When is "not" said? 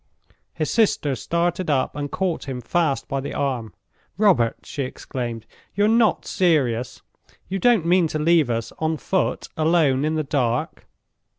5.87-6.25